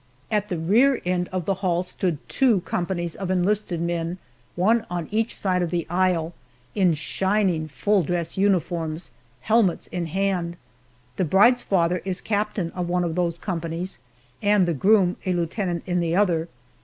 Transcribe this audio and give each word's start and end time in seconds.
At 0.31 0.49
the 0.49 0.57
rear 0.57 0.99
end 1.05 1.29
of 1.31 1.45
the 1.45 1.53
hall 1.61 1.83
stood 1.83 2.17
two 2.27 2.61
companies 2.61 3.13
of 3.15 3.29
enlisted 3.29 3.79
men 3.79 4.17
one 4.55 4.83
on 4.89 5.07
each 5.11 5.35
side 5.35 5.61
of 5.61 5.69
the 5.69 5.85
aisle 5.91 6.33
in 6.73 6.95
shining 6.95 7.67
full 7.67 8.01
dress 8.01 8.35
uniforms, 8.35 9.11
helmets 9.41 9.85
in 9.85 10.07
hand. 10.07 10.57
The 11.17 11.25
bride's 11.25 11.61
father 11.61 12.01
is 12.03 12.19
captain 12.19 12.71
of 12.71 12.89
one 12.89 13.03
of 13.03 13.13
those 13.13 13.37
companies, 13.37 13.99
and 14.41 14.67
the 14.67 14.73
groom 14.73 15.17
a 15.27 15.33
lieutenant 15.33 15.83
in 15.85 15.99
the 15.99 16.15
other. 16.15 16.47